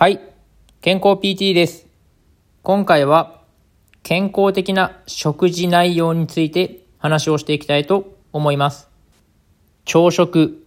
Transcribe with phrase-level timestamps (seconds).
[0.00, 0.18] はい、
[0.80, 1.86] 健康 PT です。
[2.62, 3.42] 今回は
[4.02, 8.88] 健康的な食事内容について話をしていきたいと思います。
[9.84, 10.64] 朝食、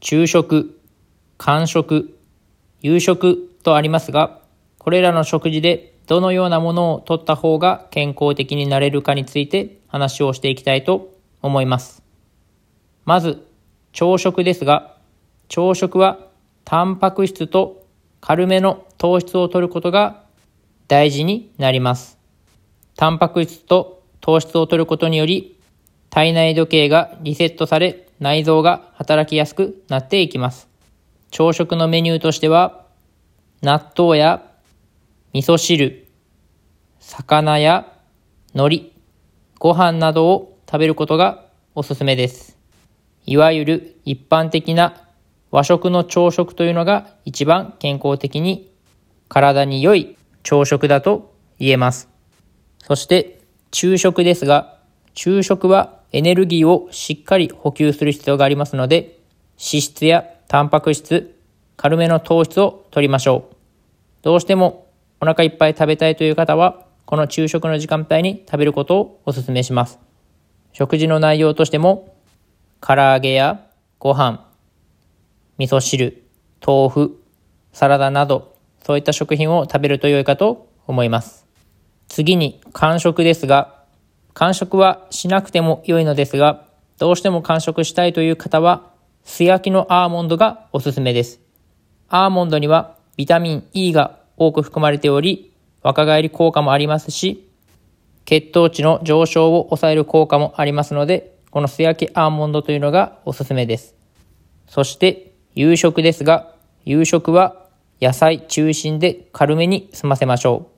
[0.00, 0.80] 昼食、
[1.36, 2.16] 間食、
[2.80, 4.40] 夕食とありますが、
[4.78, 11.12] これらの食事でどのようなものを取った方が健康的になれるかについて話をしていきたいと
[11.42, 12.02] 思います。
[13.04, 13.46] まず、
[13.92, 14.96] 朝食ですが、
[15.48, 16.18] 朝食は
[16.64, 17.79] タンパク質と
[18.20, 20.24] 軽めの糖質を摂ることが
[20.88, 22.18] 大事になります。
[22.96, 25.58] タンパク質と糖質を摂ることにより
[26.10, 30.68] 体内時計がリセットされ内臓が働きやすくなっていきます。
[31.30, 32.84] 朝食のメニューとしては
[33.62, 34.44] 納豆や
[35.32, 36.08] 味噌汁、
[36.98, 37.92] 魚や
[38.52, 38.92] 海苔、
[39.58, 42.58] ご飯などを食べることがおすすめです。
[43.26, 45.08] いわゆる一般的な
[45.50, 48.70] 和食の朝食というのが一番健康的に
[49.28, 52.08] 体に良い朝食だと言えます。
[52.78, 53.40] そして
[53.72, 54.78] 昼食ですが、
[55.14, 59.18] 昼食はエネルギーをしっかり補給する必要がありますので、
[59.58, 61.36] 脂質やタンパク質、
[61.76, 63.56] 軽めの糖質を取りましょう。
[64.22, 64.86] どうしても
[65.20, 69.98] お腹いっぱい食べたいという方は、この昼食の時間帯に食べることをお勧めします。
[70.72, 72.14] 食事の内容としても、
[72.80, 73.66] 唐揚げや
[73.98, 74.49] ご飯、
[75.60, 76.24] 味噌汁、
[76.66, 77.22] 豆腐、
[77.74, 81.46] サラダなど、そういった食品を食べると良いかと思います。
[82.08, 83.84] 次に、間食ですが、
[84.32, 86.64] 間食はしなくても良いのですが、
[86.96, 88.90] どうしても間食したいという方は、
[89.22, 91.40] 素焼きのアーモンドがおすすめです。
[92.08, 97.50] アーモンドにはビタミン E が多く含まれており、若返り効果もありますし、
[98.24, 104.00] 血糖値の上昇を抑える効果もありますので、この素焼きアーモンドというのがおすすめです。
[104.70, 107.66] そして夕食ですが、夕食は
[108.00, 110.70] 野菜中心で軽めに済ませましょ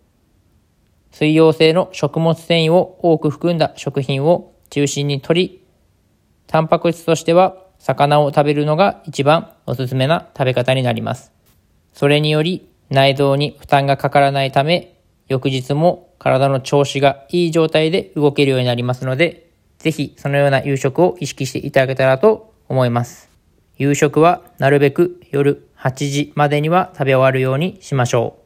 [1.12, 1.14] う。
[1.14, 5.62] 水溶性の食物繊維を多く含んだ食品を中心にとり、
[6.46, 11.32] タンパク質としては魚を食べるのが一番おすすめな食べ方になります。
[11.92, 14.94] それにより内臓に負担がかからないため、
[15.28, 23.31] 翌日も体の調子がいい状態で動けるようになりますので、ぜひそのような夕食を意識していただけたらと思います。
[23.82, 28.42] 夕食はなるべく夜8時までには食べ終わるようにしましょう。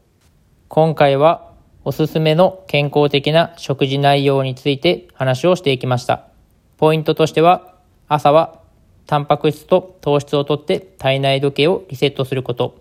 [0.68, 1.52] 今回は
[1.84, 6.28] おすすめの健康的な食事内容について話をしていきました。
[6.78, 7.74] ポイントとしては、
[8.08, 8.62] 朝は
[9.06, 12.78] タンパク質と糖質をとって体内時計をリセットすること。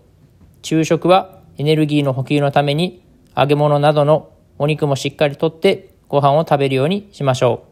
[0.62, 3.04] 昼食はエネルギーの補給のために
[3.36, 7.66] 揚げ物などのお肉もしっかりとってご飯を食べるようにしましょ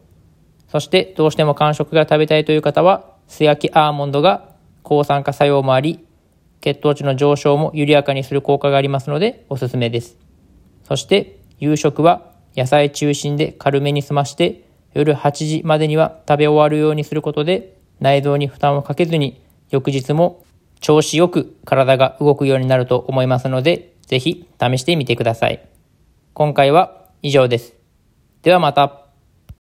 [0.69, 0.71] う。
[0.71, 4.53] そしてどうしても間食が食べたいという方は素焼きアーモンドが
[4.85, 6.07] 抗酸化作用もあり
[6.61, 10.17] 血糖値の上昇も緩やかにする効果がありますのでおすすめです。
[10.85, 20.45] そして夕食は野菜中心で軽めに済まして夜8時までには食べ終わるようにすることで内臓に負担をかけずに翌日も
[20.81, 25.67] 調子よく体が動くようになると思いますのでぜひ試してみてください。
[26.35, 27.75] 今回は以上です。
[28.43, 29.04] ではまた。